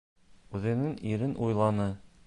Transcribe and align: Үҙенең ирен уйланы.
Үҙенең 0.59 0.97
ирен 1.11 1.37
уйланы. 1.49 1.91